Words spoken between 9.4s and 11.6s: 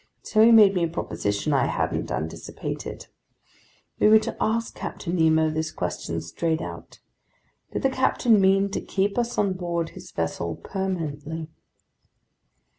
board his vessel permanently?